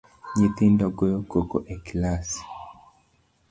Nyithindo 0.35 0.85
goyo 0.97 1.19
koko 1.31 1.57
e 1.75 1.77
kilas 1.85 2.29